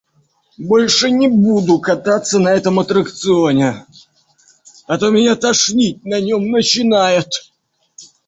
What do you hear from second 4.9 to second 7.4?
то меня тошнить на нём начинает.